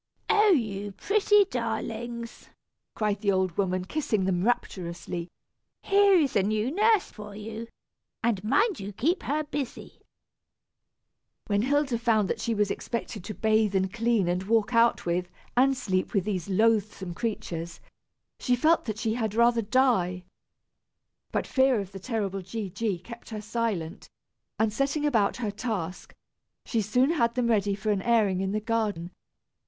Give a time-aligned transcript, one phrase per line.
[0.31, 0.49] "Oh!
[0.49, 2.49] you pretty darlings!"
[2.95, 5.29] cried the old woman, kissing them rapturously,
[5.83, 7.67] "here is a new nurse for you;
[8.23, 10.01] and mind you keep her busy."
[11.45, 15.29] When Hilda found that she was expected to bathe, and clean, and walk out with,
[15.55, 17.79] and sleep with these loathsome creatures,
[18.39, 20.23] she felt that she had rather die.
[21.31, 22.71] But fear of the terrible G.
[22.71, 22.97] G.
[22.97, 24.09] kept her silent,
[24.57, 26.15] and setting about her task,
[26.65, 29.11] she soon had them ready for an airing in the garden.